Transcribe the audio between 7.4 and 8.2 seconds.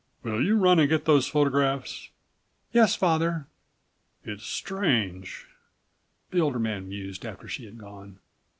she had gone.